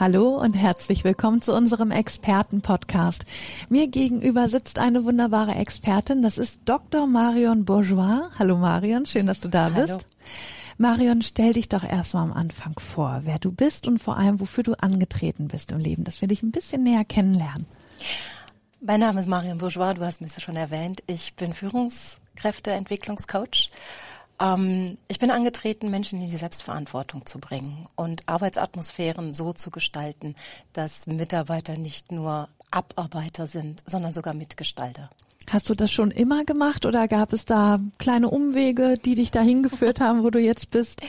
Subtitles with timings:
[0.00, 3.24] Hallo und herzlich willkommen zu unserem Experten-Podcast.
[3.68, 6.20] Mir gegenüber sitzt eine wunderbare Expertin.
[6.20, 7.06] Das ist Dr.
[7.06, 8.28] Marion Bourgeois.
[8.36, 9.86] Hallo Marion, schön, dass du da Hallo.
[9.86, 10.04] bist.
[10.78, 14.64] Marion, stell dich doch erstmal am Anfang vor, wer du bist und vor allem, wofür
[14.64, 17.66] du angetreten bist im Leben, dass wir dich ein bisschen näher kennenlernen.
[18.80, 21.04] Mein Name ist Marion Bourgeois, du hast mich schon erwähnt.
[21.06, 23.70] Ich bin Führungskräfteentwicklungscoach.
[24.40, 30.34] Ähm, ich bin angetreten, Menschen in die Selbstverantwortung zu bringen und Arbeitsatmosphären so zu gestalten,
[30.72, 35.10] dass Mitarbeiter nicht nur Abarbeiter sind, sondern sogar Mitgestalter.
[35.50, 39.62] Hast du das schon immer gemacht oder gab es da kleine Umwege, die dich dahin
[39.62, 41.00] geführt haben, wo du jetzt bist?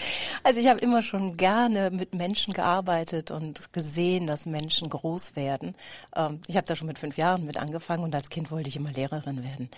[0.43, 5.75] Also ich habe immer schon gerne mit Menschen gearbeitet und gesehen, dass Menschen groß werden.
[6.15, 8.75] Ähm, ich habe da schon mit fünf Jahren mit angefangen und als Kind wollte ich
[8.75, 9.69] immer Lehrerin werden.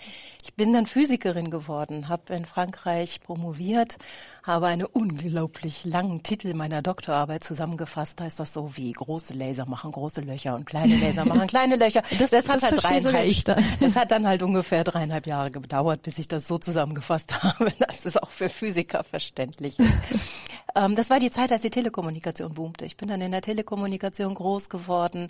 [0.42, 3.98] Ich bin dann Physikerin geworden, habe in Frankreich promoviert,
[4.42, 8.20] habe einen unglaublich langen Titel meiner Doktorarbeit zusammengefasst.
[8.20, 11.76] Da ist das so wie große Laser machen große Löcher und kleine Laser machen kleine
[11.76, 12.02] Löcher.
[12.18, 13.62] Das, Das, hat das halt dreieinhalb, ich dann.
[13.80, 18.04] das hat dann halt ungefähr dreieinhalb Jahre gedauert, bis ich das so zusammengefasst habe, dass
[18.04, 19.92] es auch für Physiker verständlich ist.
[20.74, 22.86] ähm, das war die Zeit, als die Telekommunikation boomte.
[22.86, 25.28] Ich bin dann in der Telekommunikation groß geworden,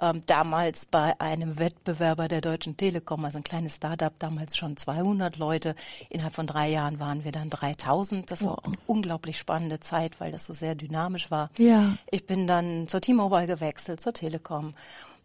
[0.00, 5.38] ähm, damals bei einem Wettbewerber der Deutschen Telekom, also ein kleines Startup, damals schon 200
[5.38, 5.74] Leute.
[6.10, 8.30] Innerhalb von drei Jahren waren wir dann 3000.
[8.30, 11.50] Das war eine unglaublich spannende Zeit, weil das so sehr dynamisch war.
[11.56, 11.96] Ja.
[12.10, 14.74] Ich bin dann zur T-Mobile gewechselt, zur Telekom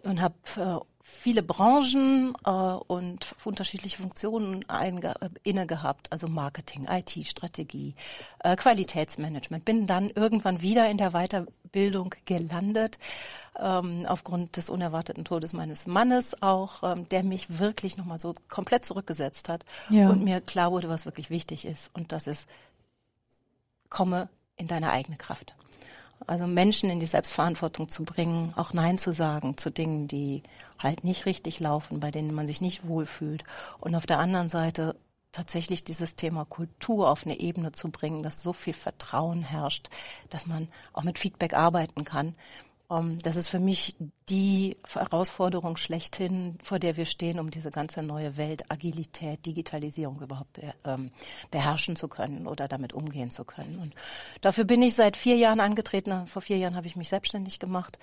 [0.04, 5.12] und habe äh, viele Branchen äh, und unterschiedliche Funktionen äh,
[5.44, 7.94] inne gehabt, also Marketing, IT, Strategie,
[8.40, 9.66] äh, Qualitätsmanagement.
[9.66, 13.00] Bin dann irgendwann wieder in der Weiterbildung gelandet,
[13.60, 18.86] ähm, aufgrund des unerwarteten Todes meines Mannes auch, ähm, der mich wirklich nochmal so komplett
[18.86, 20.10] zurückgesetzt hat Ja.
[20.10, 21.92] und mir klar wurde, was wirklich wichtig ist.
[21.94, 22.48] Und das ist,
[23.90, 25.54] komme in deine eigene Kraft.
[26.28, 30.44] Also Menschen in die Selbstverantwortung zu bringen, auch Nein zu sagen zu Dingen, die
[30.80, 33.44] halt nicht richtig laufen, bei denen man sich nicht wohlfühlt.
[33.80, 34.96] Und auf der anderen Seite
[35.32, 39.90] tatsächlich dieses Thema Kultur auf eine Ebene zu bringen, dass so viel Vertrauen herrscht,
[40.30, 42.36] dass man auch mit Feedback arbeiten kann.
[42.90, 43.96] Ähm, Das ist für mich
[44.30, 50.54] die Herausforderung schlechthin, vor der wir stehen, um diese ganze neue Welt, Agilität, Digitalisierung überhaupt
[50.54, 51.12] be- ähm,
[51.52, 53.80] beherrschen zu können oder damit umgehen zu können.
[53.80, 53.94] Und
[54.42, 56.28] dafür bin ich seit vier Jahren angetreten.
[56.28, 58.00] Vor vier Jahren habe ich mich selbstständig gemacht.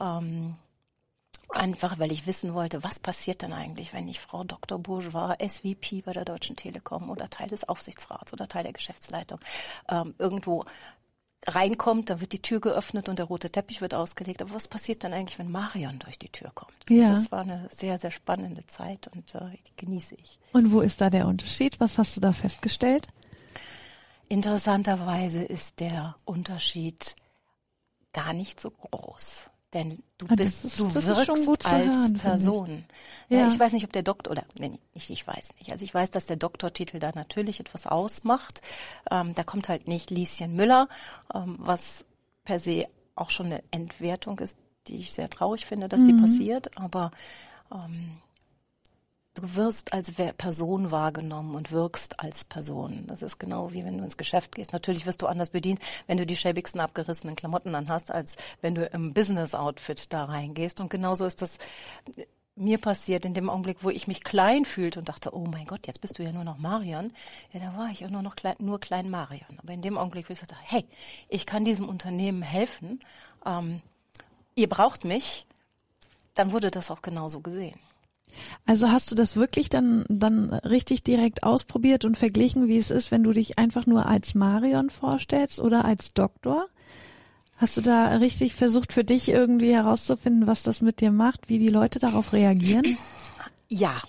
[0.00, 0.56] Ähm,
[1.54, 4.78] Einfach, weil ich wissen wollte, was passiert denn eigentlich, wenn ich Frau Dr.
[4.78, 9.38] Bourgeois, SVP bei der Deutschen Telekom oder Teil des Aufsichtsrats oder Teil der Geschäftsleitung
[9.90, 10.64] ähm, irgendwo
[11.46, 14.42] reinkommt, dann wird die Tür geöffnet und der rote Teppich wird ausgelegt.
[14.42, 16.72] Aber was passiert dann eigentlich, wenn Marion durch die Tür kommt?
[16.88, 17.10] Ja.
[17.10, 20.38] Das war eine sehr, sehr spannende Zeit und äh, die genieße ich.
[20.52, 21.80] Und wo ist da der Unterschied?
[21.80, 23.08] Was hast du da festgestellt?
[24.28, 27.16] Interessanterweise ist der Unterschied
[28.12, 29.50] gar nicht so groß.
[29.74, 32.22] Denn du Ah, bist, ist- du wirkst schon gut zu als hören, finde ich.
[32.22, 32.84] Person.
[33.30, 33.46] Ja.
[33.46, 35.72] Ich weiß nicht, ob der Doktor, oder nee, nicht, ich weiß nicht.
[35.72, 38.60] Also ich weiß, dass der Doktortitel da natürlich etwas ausmacht.
[39.10, 40.88] Ähm, da kommt halt nicht Lieschen Müller,
[41.34, 42.04] ähm, was
[42.44, 46.06] per se auch schon eine Entwertung ist, die ich sehr traurig finde, dass Mhm.
[46.06, 46.76] die passiert.
[46.78, 47.10] Aber
[47.72, 48.18] ähm,
[49.34, 53.06] du wirst als Person wahrgenommen und wirkst als Person.
[53.06, 54.72] Das ist genau wie wenn du ins Geschäft gehst.
[54.72, 58.84] Natürlich wirst du anders bedient, wenn du die schäbigsten abgerissenen Klamotten anhast, als wenn du
[58.86, 60.80] im Business-Outfit da reingehst.
[60.80, 61.58] Und genauso ist das
[62.54, 65.86] mir passiert in dem Augenblick, wo ich mich klein fühlte und dachte, oh mein Gott,
[65.86, 67.12] jetzt bist du ja nur noch Marion.
[67.52, 69.58] Ja, da war ich ja nur noch klein, nur klein Marion.
[69.58, 70.84] Aber in dem Augenblick, wo ich sagte, hey,
[71.28, 73.00] ich kann diesem Unternehmen helfen,
[73.46, 73.80] ähm,
[74.54, 75.46] ihr braucht mich,
[76.34, 77.78] dann wurde das auch genauso gesehen.
[78.66, 83.10] Also hast du das wirklich dann, dann richtig direkt ausprobiert und verglichen, wie es ist,
[83.10, 86.66] wenn du dich einfach nur als Marion vorstellst oder als Doktor?
[87.56, 91.58] Hast du da richtig versucht für dich irgendwie herauszufinden, was das mit dir macht, wie
[91.58, 92.96] die Leute darauf reagieren?
[93.68, 94.00] Ja,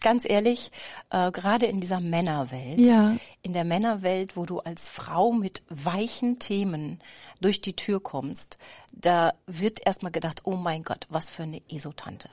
[0.00, 0.70] ganz ehrlich,
[1.10, 3.16] äh, gerade in dieser Männerwelt, Ja.
[3.42, 7.00] in der Männerwelt, wo du als Frau mit weichen Themen
[7.40, 8.58] durch die Tür kommst,
[8.92, 12.28] da wird erstmal gedacht, oh mein Gott, was für eine Esotante.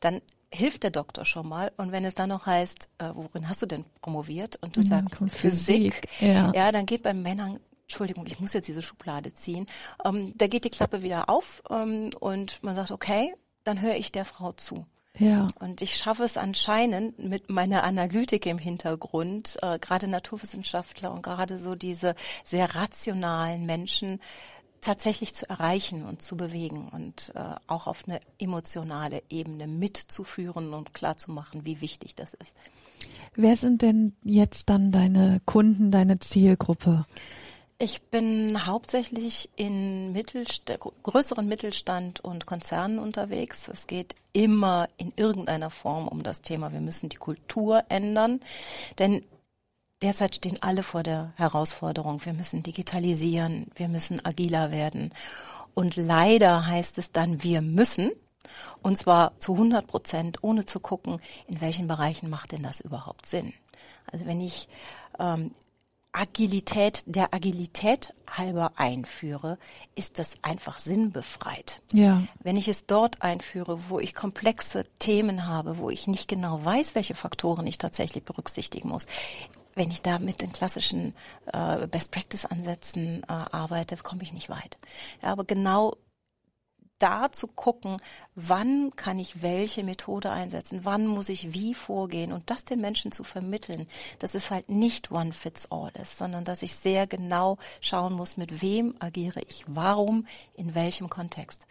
[0.00, 0.20] Dann
[0.56, 3.66] hilft der Doktor schon mal und wenn es dann noch heißt, äh, worin hast du
[3.66, 6.52] denn promoviert und du dann sagst Physik, Physik, ja.
[6.52, 9.66] ja, dann geht bei Männern Entschuldigung, ich muss jetzt diese Schublade ziehen.
[10.04, 13.32] Ähm, da geht die Klappe wieder auf ähm, und man sagt, okay,
[13.62, 14.86] dann höre ich der Frau zu.
[15.18, 15.48] Ja.
[15.60, 21.58] Und ich schaffe es anscheinend mit meiner Analytik im Hintergrund, äh, gerade Naturwissenschaftler und gerade
[21.58, 22.14] so diese
[22.44, 24.20] sehr rationalen Menschen
[24.80, 30.94] tatsächlich zu erreichen und zu bewegen und äh, auch auf eine emotionale Ebene mitzuführen und
[30.94, 32.54] klarzumachen, wie wichtig das ist.
[33.34, 37.04] Wer sind denn jetzt dann deine Kunden, deine Zielgruppe?
[37.78, 40.62] Ich bin hauptsächlich in Mittelst
[41.02, 43.68] größeren Mittelstand und Konzernen unterwegs.
[43.68, 48.40] Es geht immer in irgendeiner Form um das Thema, wir müssen die Kultur ändern.
[48.98, 49.24] Denn
[50.02, 55.12] derzeit stehen alle vor der Herausforderung, wir müssen digitalisieren, wir müssen agiler werden.
[55.74, 58.10] Und leider heißt es dann, wir müssen,
[58.82, 63.26] und zwar zu 100 Prozent, ohne zu gucken, in welchen Bereichen macht denn das überhaupt
[63.26, 63.52] Sinn.
[64.10, 64.68] Also wenn ich
[65.18, 65.50] ähm,
[66.12, 69.58] Agilität der Agilität halber einführe,
[69.94, 71.82] ist das einfach sinnbefreit.
[71.92, 72.22] Ja.
[72.42, 76.94] Wenn ich es dort einführe, wo ich komplexe Themen habe, wo ich nicht genau weiß,
[76.94, 79.06] welche Faktoren ich tatsächlich berücksichtigen muss,
[79.76, 81.14] wenn ich da mit den klassischen
[81.52, 84.78] äh, Best Practice Ansätzen äh, arbeite, komme ich nicht weit.
[85.22, 85.96] Ja, aber genau
[86.98, 87.98] da zu gucken,
[88.34, 93.12] wann kann ich welche Methode einsetzen, wann muss ich wie vorgehen und das den Menschen
[93.12, 93.86] zu vermitteln,
[94.18, 98.38] dass es halt nicht one fits all ist, sondern dass ich sehr genau schauen muss,
[98.38, 101.66] mit wem agiere ich, warum, in welchem Kontext.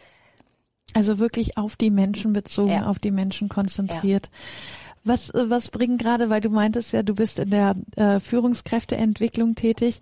[0.94, 2.86] Also wirklich auf die Menschen bezogen, ja.
[2.86, 4.30] auf die Menschen konzentriert.
[4.32, 4.85] Ja.
[5.06, 10.00] Was, was bringen gerade, weil du meintest ja, du bist in der äh, Führungskräfteentwicklung tätig.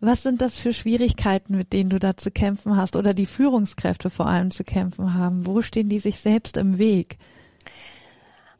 [0.00, 4.10] Was sind das für Schwierigkeiten, mit denen du da zu kämpfen hast oder die Führungskräfte
[4.10, 5.46] vor allem zu kämpfen haben?
[5.46, 7.16] Wo stehen die sich selbst im Weg?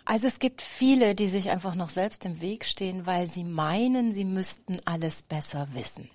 [0.04, 4.14] Also es gibt viele, die sich einfach noch selbst im Weg stehen, weil sie meinen,
[4.14, 6.08] sie müssten alles besser wissen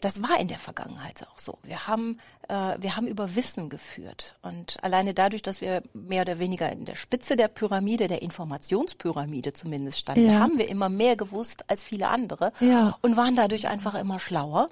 [0.00, 1.58] das war in der Vergangenheit auch so.
[1.62, 2.18] Wir haben,
[2.48, 4.36] äh, wir haben über Wissen geführt.
[4.42, 9.52] Und alleine dadurch, dass wir mehr oder weniger in der Spitze der Pyramide, der Informationspyramide
[9.52, 10.38] zumindest standen, ja.
[10.38, 12.96] haben wir immer mehr gewusst als viele andere ja.
[13.02, 14.68] und waren dadurch einfach immer schlauer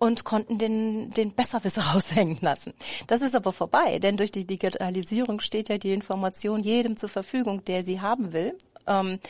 [0.00, 2.72] und konnten den, den Besserwisser raushängen lassen.
[3.06, 7.64] Das ist aber vorbei, denn durch die Digitalisierung steht ja die Information jedem zur Verfügung,
[7.64, 8.56] der sie haben will.
[8.86, 9.20] Ähm,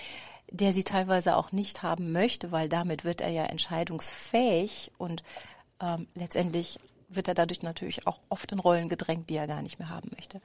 [0.50, 5.22] der sie teilweise auch nicht haben möchte, weil damit wird er ja entscheidungsfähig und
[5.80, 9.78] ähm, letztendlich wird er dadurch natürlich auch oft in Rollen gedrängt, die er gar nicht
[9.78, 10.40] mehr haben möchte.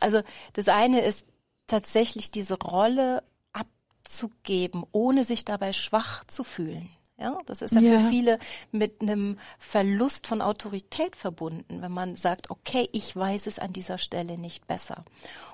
[0.00, 0.22] Also
[0.54, 1.26] das eine ist
[1.66, 6.90] tatsächlich diese Rolle abzugeben, ohne sich dabei schwach zu fühlen.
[7.20, 8.38] Ja, das ist ja, ja, für viele
[8.72, 13.98] mit einem Verlust von Autorität verbunden, wenn man sagt, okay, ich weiß es an dieser
[13.98, 15.04] Stelle nicht besser.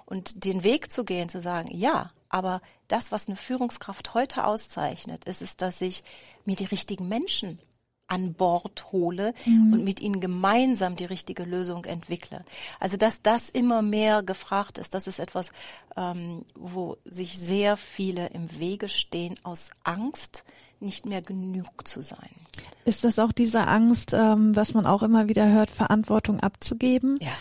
[0.04, 5.24] Und den Weg zu gehen, zu sagen, ja, aber das, was eine Führungskraft heute auszeichnet,
[5.24, 6.04] ist es, dass ich
[6.44, 7.58] mir die richtigen Menschen
[8.08, 9.72] an Bord hole mhm.
[9.72, 12.44] und mit ihnen gemeinsam die richtige Lösung entwickle.
[12.78, 15.50] Also dass das immer mehr gefragt ist, das ist etwas,
[15.96, 20.44] ähm, wo sich sehr viele im Wege stehen aus Angst,
[20.80, 22.30] nicht mehr genug zu sein.
[22.84, 27.18] Ist das auch diese Angst, ähm, was man auch immer wieder hört, Verantwortung abzugeben?
[27.20, 27.32] Ja.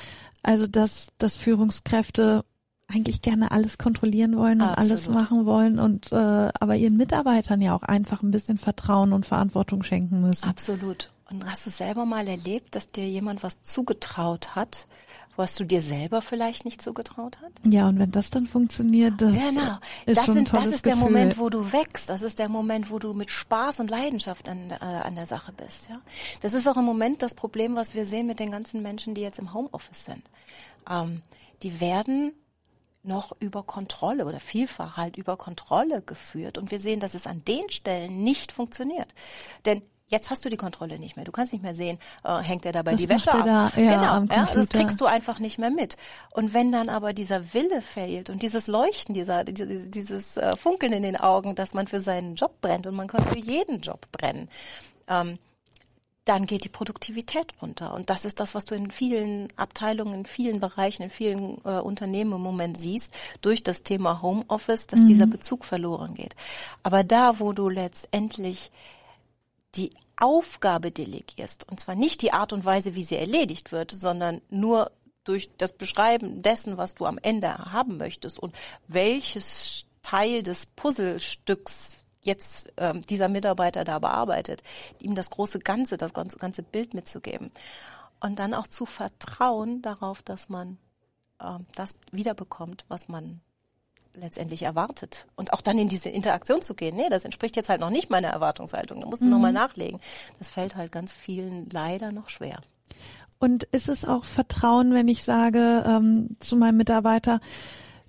[0.43, 2.45] Also dass, dass Führungskräfte
[2.87, 4.91] eigentlich gerne alles kontrollieren wollen und Absolut.
[4.91, 6.15] alles machen wollen und äh,
[6.59, 10.47] aber ihren Mitarbeitern ja auch einfach ein bisschen Vertrauen und Verantwortung schenken müssen.
[10.47, 11.11] Absolut.
[11.29, 14.87] Und hast du selber mal erlebt, dass dir jemand was zugetraut hat,
[15.35, 17.51] was du dir selber vielleicht nicht zugetraut hat?
[17.63, 19.77] Ja, und wenn das dann funktioniert, das genau.
[20.05, 22.09] ist das, schon sind, das ist der Moment, wo du wächst.
[22.09, 25.51] Das ist der Moment, wo du mit Spaß und Leidenschaft an, äh, an der Sache
[25.53, 25.89] bist.
[25.89, 25.99] Ja,
[26.41, 29.21] das ist auch im Moment das Problem, was wir sehen mit den ganzen Menschen, die
[29.21, 30.23] jetzt im Homeoffice sind.
[30.89, 31.21] Ähm,
[31.63, 32.33] die werden
[33.03, 36.57] noch über Kontrolle oder vielfach halt über Kontrolle geführt.
[36.57, 39.13] Und wir sehen, dass es an den Stellen nicht funktioniert.
[39.65, 41.25] Denn Jetzt hast du die Kontrolle nicht mehr.
[41.25, 43.43] Du kannst nicht mehr sehen, äh, hängt er dabei Was die Wäsche ab.
[43.43, 43.71] Da?
[43.75, 45.97] Ja, genau, ja, das kriegst du einfach nicht mehr mit.
[46.31, 51.01] Und wenn dann aber dieser Wille fehlt und dieses Leuchten, dieser, dieses äh, Funkeln in
[51.01, 54.47] den Augen, dass man für seinen Job brennt und man kann für jeden Job brennen,
[55.07, 55.39] ähm,
[56.25, 57.93] dann geht die Produktivität runter.
[57.93, 61.79] Und das ist das, was du in vielen Abteilungen, in vielen Bereichen, in vielen äh,
[61.79, 65.05] Unternehmen im Moment siehst, durch das Thema Homeoffice, dass mhm.
[65.05, 66.35] dieser Bezug verloren geht.
[66.81, 68.71] Aber da, wo du letztendlich
[69.75, 74.41] die Aufgabe delegierst, und zwar nicht die Art und Weise, wie sie erledigt wird, sondern
[74.49, 74.91] nur
[75.25, 78.55] durch das Beschreiben dessen, was du am Ende haben möchtest und
[78.87, 84.63] welches Teil des Puzzlestücks jetzt ähm, dieser Mitarbeiter da bearbeitet,
[84.99, 87.51] ihm das große Ganze, das ganze, ganze Bild mitzugeben.
[88.19, 90.77] Und dann auch zu vertrauen darauf, dass man
[91.41, 93.41] ähm, das wiederbekommt, was man
[94.19, 95.27] letztendlich erwartet.
[95.35, 96.95] Und auch dann in diese Interaktion zu gehen.
[96.95, 99.01] Nee, das entspricht jetzt halt noch nicht meiner Erwartungshaltung.
[99.01, 99.31] Da musst du mhm.
[99.31, 99.99] nochmal nachlegen.
[100.39, 102.59] Das fällt halt ganz vielen leider noch schwer.
[103.39, 107.41] Und ist es auch Vertrauen, wenn ich sage ähm, zu meinem Mitarbeiter,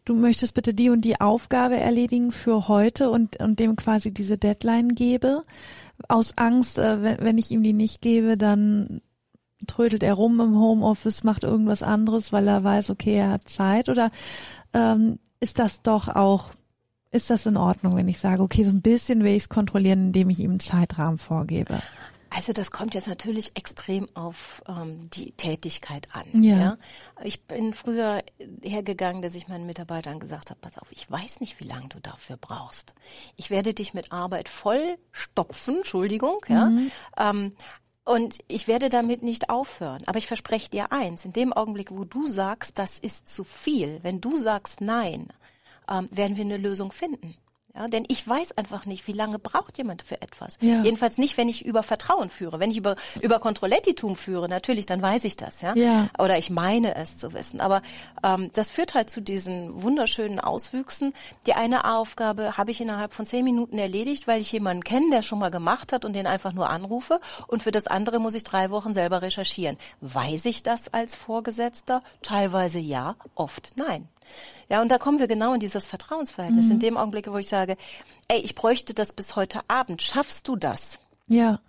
[0.05, 4.39] du möchtest bitte die und die Aufgabe erledigen für heute und, und dem quasi diese
[4.39, 5.43] Deadline gebe,
[6.09, 9.01] aus Angst, äh, wenn, wenn ich ihm die nicht gebe, dann
[9.67, 13.89] trödelt er rum im Homeoffice, macht irgendwas anderes, weil er weiß, okay, er hat Zeit
[13.89, 14.11] oder
[14.73, 16.51] ähm, ist das doch auch,
[17.11, 20.07] ist das in Ordnung, wenn ich sage, okay, so ein bisschen will ich es kontrollieren,
[20.07, 21.81] indem ich ihm einen Zeitrahmen vorgebe?
[22.31, 26.43] Also das kommt jetzt natürlich extrem auf ähm, die Tätigkeit an.
[26.43, 26.57] Ja.
[26.59, 26.79] ja.
[27.23, 28.23] Ich bin früher
[28.63, 32.01] hergegangen, dass ich meinen Mitarbeitern gesagt habe, pass auf, ich weiß nicht, wie lange du
[32.01, 32.95] dafür brauchst.
[33.37, 36.67] Ich werde dich mit Arbeit voll stopfen, Entschuldigung, ja.
[36.67, 36.91] Mhm.
[37.17, 37.53] Ähm,
[38.07, 40.03] und ich werde damit nicht aufhören.
[40.07, 43.99] Aber ich verspreche dir eins, in dem Augenblick, wo du sagst, das ist zu viel,
[44.03, 45.29] wenn du sagst nein,
[45.91, 47.35] ähm, werden wir eine Lösung finden.
[47.77, 50.57] Ja, denn ich weiß einfach nicht, wie lange braucht jemand für etwas.
[50.61, 50.83] Ja.
[50.83, 52.59] Jedenfalls nicht, wenn ich über Vertrauen führe.
[52.59, 55.75] Wenn ich über, über Kontrollettitum führe, natürlich, dann weiß ich das, ja.
[55.75, 56.09] Ja.
[56.19, 57.61] Oder ich meine es zu wissen.
[57.61, 57.83] Aber
[58.23, 61.13] ähm, das führt halt zu diesen wunderschönen Auswüchsen.
[61.47, 65.23] Die eine Aufgabe habe ich innerhalb von zehn Minuten erledigt, weil ich jemanden kenne, der
[65.23, 67.21] schon mal gemacht hat und den einfach nur anrufe.
[67.47, 69.77] Und für das andere muss ich drei Wochen selber recherchieren.
[70.01, 72.01] Weiß ich das als Vorgesetzter?
[72.23, 74.09] Teilweise ja, oft nein.
[74.69, 76.71] Ja, und da kommen wir genau in dieses Vertrauensverhältnis.
[76.71, 77.77] In dem Augenblick, wo ich sage,
[78.29, 80.03] ey, ich bräuchte das bis heute Abend.
[80.03, 80.99] Schaffst du das?
[81.29, 81.61] Ja,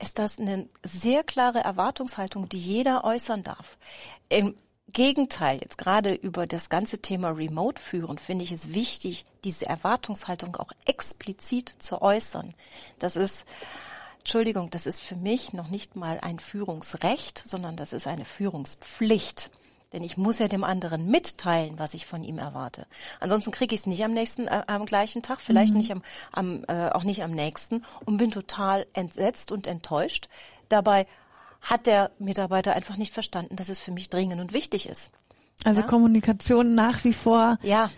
[0.00, 3.78] Ist das eine sehr klare Erwartungshaltung, die jeder äußern darf?
[4.28, 4.56] Im
[4.92, 10.56] Gegenteil, jetzt gerade über das ganze Thema Remote führen, finde ich es wichtig, diese Erwartungshaltung
[10.56, 12.52] auch explizit zu äußern.
[12.98, 13.44] Das ist,
[14.18, 19.50] Entschuldigung, das ist für mich noch nicht mal ein Führungsrecht, sondern das ist eine Führungspflicht.
[19.92, 22.86] Denn ich muss ja dem anderen mitteilen, was ich von ihm erwarte.
[23.20, 26.64] Ansonsten kriege ich es nicht am nächsten, äh, am gleichen Tag, vielleicht nicht am, am
[26.68, 30.28] äh, auch nicht am nächsten und bin total entsetzt und enttäuscht.
[30.68, 31.06] Dabei
[31.60, 35.10] hat der Mitarbeiter einfach nicht verstanden, dass es für mich dringend und wichtig ist.
[35.64, 35.86] also Ja.
[35.86, 37.90] Kommunikation nach wie vor Ja,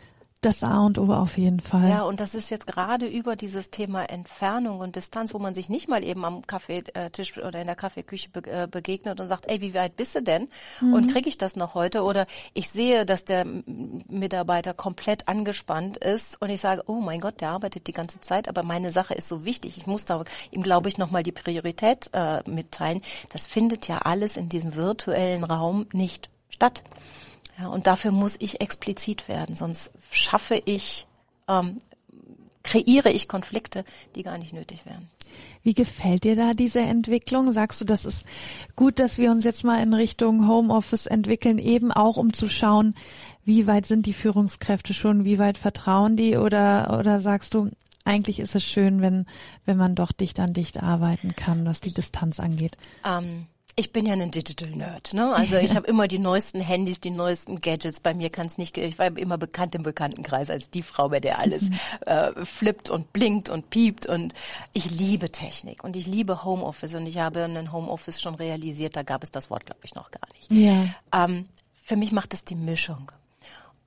[0.44, 1.88] das A und O auf jeden Fall.
[1.88, 5.68] Ja, und das ist jetzt gerade über dieses Thema Entfernung und Distanz, wo man sich
[5.68, 9.60] nicht mal eben am Kaffeetisch oder in der Kaffeeküche be äh, begegnet und sagt, ey,
[9.60, 10.48] wie weit bist du denn?
[10.80, 12.02] Und kriege ich das noch heute?
[12.02, 17.40] Oder ich sehe, dass der Mitarbeiter komplett angespannt ist und ich sage, oh mein Gott,
[17.40, 19.76] der arbeitet die ganze Zeit, aber meine Sache ist so wichtig.
[19.78, 23.02] Ich muss da ihm, glaube ich, nochmal die Priorität äh, mitteilen.
[23.30, 26.82] Das findet ja alles in diesem virtuellen Raum nicht statt.
[27.58, 31.06] Ja, und dafür muss ich explizit werden, sonst schaffe ich,
[31.48, 31.78] ähm,
[32.62, 33.84] kreiere ich Konflikte,
[34.14, 35.08] die gar nicht nötig wären.
[35.62, 37.50] Wie gefällt dir da diese Entwicklung?
[37.52, 38.24] Sagst du, das ist
[38.76, 42.94] gut, dass wir uns jetzt mal in Richtung Homeoffice entwickeln, eben auch um zu schauen,
[43.44, 47.70] wie weit sind die Führungskräfte schon, wie weit vertrauen die oder, oder sagst du,
[48.04, 49.26] eigentlich ist es schön, wenn,
[49.64, 52.76] wenn man doch dicht an dicht arbeiten kann, was die Distanz angeht?
[53.04, 53.46] Ähm,
[53.76, 55.34] ich bin ja ein Digital Nerd, ne?
[55.34, 58.00] Also ich habe immer die neuesten Handys, die neuesten Gadgets.
[58.00, 61.20] Bei mir kann es nicht, ich war immer bekannt im Bekanntenkreis als die Frau, bei
[61.20, 61.70] der alles
[62.06, 64.06] äh, flippt und blinkt und piept.
[64.06, 64.32] Und
[64.72, 68.96] ich liebe Technik und ich liebe Homeoffice und ich habe einen Homeoffice schon realisiert.
[68.96, 70.52] Da gab es das Wort, glaube ich, noch gar nicht.
[70.52, 70.84] Ja.
[71.12, 71.44] Ähm,
[71.82, 73.10] für mich macht es die Mischung.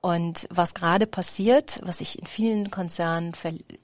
[0.00, 3.32] Und was gerade passiert, was ich in vielen Konzernen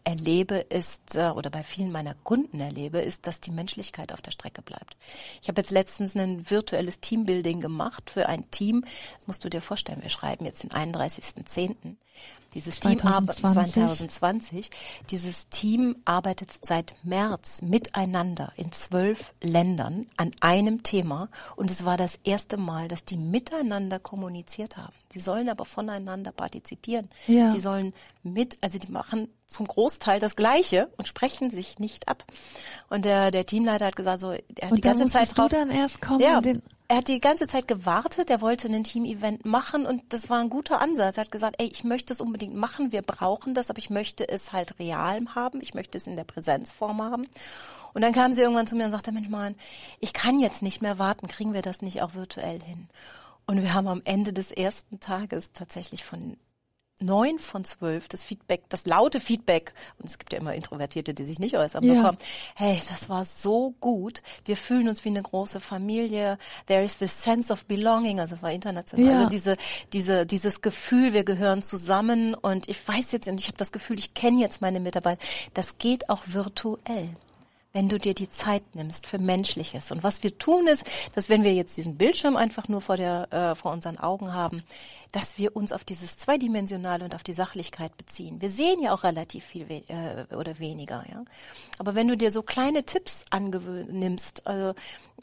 [0.04, 4.30] erlebe, ist, äh, oder bei vielen meiner Kunden erlebe, ist, dass die Menschlichkeit auf der
[4.30, 4.97] Strecke bleibt.
[5.42, 8.85] Ich habe jetzt letztens ein virtuelles Teambuilding gemacht für ein Team.
[9.16, 11.97] Das musst du dir vorstellen, wir schreiben jetzt den 31.10.
[12.55, 14.11] Dieses Team arbeitet 2020.
[14.11, 14.71] 2020.
[15.11, 21.97] Dieses Team arbeitet seit März miteinander in zwölf Ländern an einem Thema und es war
[21.97, 24.95] das erste Mal, dass die miteinander kommuniziert haben.
[25.15, 27.09] Die sollen aber voneinander partizipieren.
[27.29, 27.53] Ja.
[27.53, 27.93] Die sollen
[28.23, 32.25] mit, also die machen zum Großteil das Gleiche und sprechen sich nicht ab.
[32.89, 35.39] Und der, der Teamleiter hat gesagt, so, er hat die Und da ganze Zeit musstest
[35.39, 38.43] du drauf, dann erst kommen ja, und den, er hat die ganze Zeit gewartet, er
[38.43, 41.17] wollte ein Team-Event machen und das war ein guter Ansatz.
[41.17, 44.29] Er hat gesagt, ey, ich möchte es unbedingt machen, wir brauchen das, aber ich möchte
[44.29, 47.26] es halt real haben, ich möchte es in der Präsenzform haben.
[47.95, 49.55] Und dann kam sie irgendwann zu mir und sagte, Mensch, Mann,
[50.00, 52.88] ich kann jetzt nicht mehr warten, kriegen wir das nicht auch virtuell hin?
[53.47, 56.37] Und wir haben am Ende des ersten Tages tatsächlich von
[57.01, 61.25] neun von zwölf das Feedback, das laute Feedback, und es gibt ja immer Introvertierte, die
[61.25, 61.95] sich nicht äußern, Ja.
[61.95, 62.19] bekommen,
[62.55, 67.23] hey, das war so gut, wir fühlen uns wie eine große Familie, there is this
[67.23, 69.17] sense of belonging, also es war international, Ja.
[69.19, 69.57] also diese,
[69.93, 72.35] diese, dieses Gefühl, wir gehören zusammen.
[72.35, 75.21] Und ich weiß jetzt, und ich habe das Gefühl, ich kenne jetzt meine Mitarbeiter,
[75.53, 77.09] das geht auch virtuell.
[77.75, 79.90] Wenn du dir die Zeit nimmst für Menschliches.
[79.90, 83.33] Und was wir tun ist, dass wenn wir jetzt diesen Bildschirm einfach nur vor, der,
[83.33, 84.62] äh, vor unseren Augen haben,
[85.11, 88.40] dass wir uns auf dieses Zweidimensionale und auf die Sachlichkeit beziehen.
[88.40, 91.04] Wir sehen ja auch relativ viel we äh, oder weniger.
[91.11, 91.25] Ja?
[91.78, 94.75] Aber wenn du dir so kleine Tipps angewöhnst, also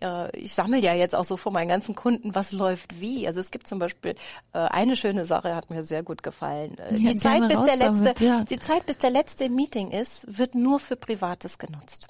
[0.02, 3.28] äh, ich sammle ja jetzt auch so von meinen ganzen Kunden, was läuft wie.
[3.28, 4.16] Also es gibt zum Beispiel
[4.52, 6.78] äh, eine schöne Sache, hat mir sehr gut gefallen.
[6.78, 8.44] Äh, Ja, die Zeit, bis der letzte, ja.
[8.44, 12.10] die Zeit, bis der letzte Meeting ist, wird nur für Privates genutzt.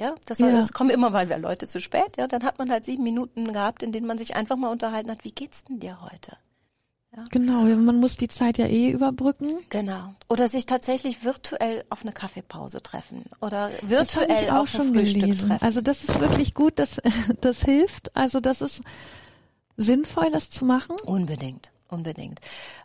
[0.00, 0.48] Ja, das Ja.
[0.58, 2.16] es kommen immer mal Leute zu spät.
[2.16, 5.10] Ja, dann hat man halt sieben Minuten gehabt, in denen man sich einfach mal unterhalten
[5.10, 5.24] hat.
[5.24, 6.38] Wie geht's denn dir heute?
[7.30, 9.58] Genau, man muss die Zeit ja eh überbrücken.
[9.68, 10.14] Genau.
[10.28, 15.20] Oder sich tatsächlich virtuell auf eine Kaffeepause treffen oder Das virtuell auch auf schon Frühstück
[15.22, 15.48] gelesen.
[15.48, 15.64] treffen.
[15.64, 17.00] Also das ist wirklich gut, das,
[17.40, 18.16] das hilft.
[18.16, 18.80] Also das ist
[19.76, 20.96] sinnvoll, das zu machen.
[21.04, 22.40] Unbedingt, unbedingt.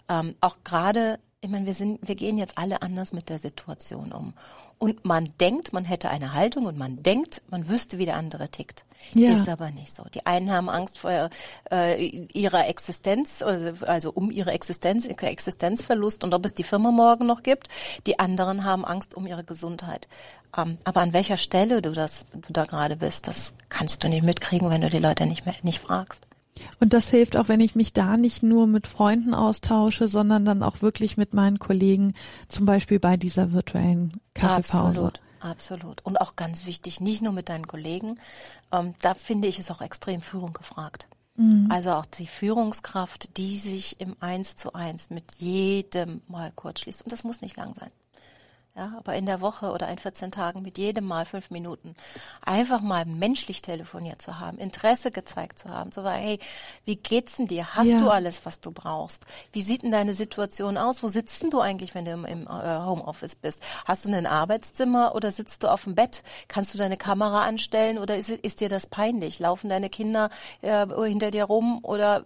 [0.10, 4.12] Ähm, auch gerade, ich meine, wir sind, wir gehen jetzt alle anders mit der Situation
[4.12, 4.34] um.
[4.80, 8.50] Und man denkt, man hätte eine Haltung und man denkt, man wüsste, wie der andere
[8.50, 8.84] tickt.
[9.14, 9.32] Ja.
[9.32, 10.04] Ist aber nicht so.
[10.14, 11.30] Die einen haben Angst vor
[11.72, 17.28] äh, ihrer Existenz, also, also um ihre Existenz, Existenzverlust und ob es die Firma morgen
[17.28, 17.68] noch gibt.
[18.08, 20.08] Die anderen haben Angst um ihre Gesundheit.
[20.58, 24.24] Ähm, aber an welcher Stelle du das, du da gerade bist, das kannst du nicht
[24.24, 26.26] mitkriegen, wenn du die Leute nicht mehr, nicht fragst.
[26.80, 30.64] Und das hilft auch, wenn ich mich da nicht nur mit Freunden austausche, sondern dann
[30.64, 32.14] auch wirklich mit meinen Kollegen,
[32.48, 34.88] zum Beispiel bei dieser virtuellen Kaffeepause.
[34.88, 36.06] Absolut, absolut.
[36.06, 38.20] Und auch ganz wichtig, nicht nur mit deinen Kollegen.
[38.72, 41.08] Ähm, da finde ich es auch extrem Führung gefragt.
[41.68, 47.02] Also auch die Führungskraft, die sich im Eins zu eins mit jedem mal kurz schließt.
[47.02, 47.92] Und das muss nicht lang sein.
[48.78, 51.96] Ja, aber in der Woche oder in 14 Tagen mit jedem Mal fünf Minuten
[52.42, 56.40] einfach mal menschlich telefoniert zu haben, Interesse gezeigt zu haben, so war, hey,
[56.84, 57.74] wie geht's denn dir?
[57.76, 58.00] Hast Ja.
[58.00, 59.26] du alles, was du brauchst?
[59.54, 61.04] Wie sieht denn deine Situation aus?
[61.04, 63.64] Wo sitzt denn du eigentlich, wenn du im, im äh, Homeoffice bist?
[63.86, 66.22] Hast du ein Arbeitszimmer oder sitzt du auf dem Bett?
[66.50, 69.40] Kannst du deine Kamera anstellen oder ist, ist dir das peinlich?
[69.40, 70.30] Laufen deine Kinder
[70.62, 72.26] äh, hinter dir rum oder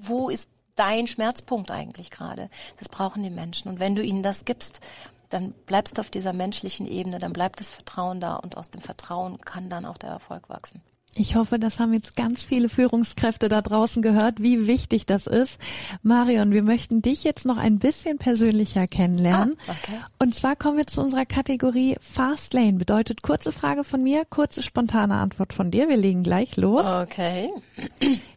[0.00, 2.50] wo ist dein Schmerzpunkt eigentlich gerade?
[2.78, 3.68] Das brauchen die Menschen.
[3.68, 4.80] Und wenn du ihnen das gibst,
[5.28, 8.80] dann bleibst du auf dieser menschlichen Ebene, dann bleibt das Vertrauen da und aus dem
[8.80, 10.82] Vertrauen kann dann auch der Erfolg wachsen.
[11.14, 15.58] Ich hoffe, das haben jetzt ganz viele Führungskräfte da draußen gehört, wie wichtig das ist.
[16.02, 19.56] Marion, wir möchten dich jetzt noch ein bisschen persönlicher kennenlernen.
[19.66, 20.00] Ah, okay.
[20.18, 22.74] Und zwar kommen wir zu unserer Kategorie Fast Lane.
[22.74, 25.88] Bedeutet kurze Frage von mir, kurze spontane Antwort von dir.
[25.88, 26.86] Wir legen gleich los.
[26.86, 27.50] Okay.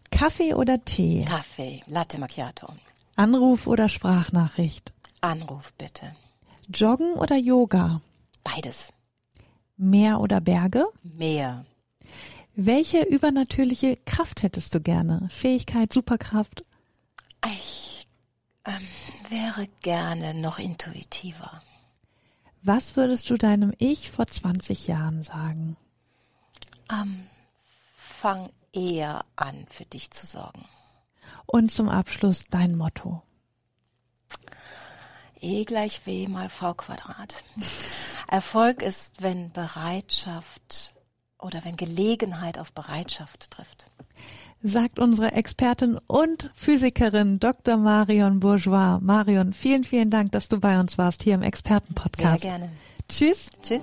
[0.09, 1.25] Kaffee oder Tee?
[1.27, 2.67] Kaffee, Latte Macchiato.
[3.15, 4.93] Anruf oder Sprachnachricht?
[5.19, 6.15] Anruf bitte.
[6.73, 8.01] Joggen oder Yoga?
[8.43, 8.91] Beides.
[9.77, 10.85] Meer oder Berge?
[11.03, 11.65] Mehr.
[12.55, 15.27] Welche übernatürliche Kraft hättest du gerne?
[15.29, 16.65] Fähigkeit, Superkraft?
[17.45, 18.07] Ich
[18.65, 18.87] ähm,
[19.29, 21.61] wäre gerne noch intuitiver.
[22.61, 25.77] Was würdest du deinem Ich vor 20 Jahren sagen?
[26.91, 27.27] Ähm,
[27.95, 30.65] fang eher an, für dich zu sorgen.
[31.47, 33.23] Und zum Abschluss dein Motto.
[35.41, 37.43] E gleich W mal V Quadrat.
[38.27, 40.93] Erfolg ist, wenn Bereitschaft
[41.39, 43.87] oder wenn Gelegenheit auf Bereitschaft trifft.
[44.63, 47.77] Sagt unsere Expertin und Physikerin Dr.
[47.77, 48.99] Marion Bourgeois.
[49.01, 52.43] Marion, vielen, vielen Dank, dass du bei uns warst hier im Sehr Expertenpodcast.
[52.43, 52.69] gerne.
[53.09, 53.49] Tschüss.
[53.63, 53.81] Tschüss.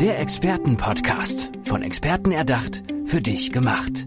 [0.00, 1.52] Der Expertenpodcast.
[1.64, 4.06] Von Experten erdacht, für dich gemacht.